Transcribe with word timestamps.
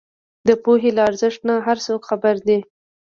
د 0.47 0.49
پوهې 0.63 0.89
له 0.97 1.01
ارزښت 1.09 1.41
نۀ 1.47 1.55
هر 1.67 1.77
څوک 1.85 2.01
خبر 2.09 2.35
دی 2.47 2.59